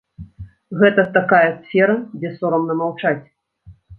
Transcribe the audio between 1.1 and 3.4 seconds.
такая сфера, дзе сорамна маўчаць.